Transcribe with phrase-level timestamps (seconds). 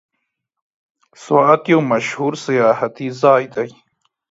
[1.23, 3.69] سوات یو مشهور سیاحتي ځای دی.